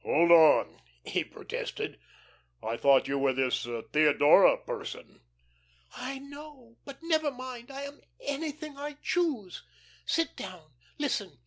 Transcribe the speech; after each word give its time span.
"Hold 0.03 0.31
on," 0.31 0.81
he 1.05 1.23
protested. 1.23 1.99
"I 2.63 2.75
thought 2.75 3.07
you 3.07 3.19
were 3.19 3.33
this 3.33 3.67
Theodora 3.93 4.57
person." 4.57 5.19
"I 5.95 6.17
know 6.17 6.77
but 6.85 7.03
never 7.03 7.29
mind. 7.29 7.69
I 7.69 7.83
am 7.83 8.01
anything 8.19 8.77
I 8.77 8.93
choose. 8.93 9.61
Sit 10.07 10.35
down; 10.35 10.71
listen. 10.97 11.37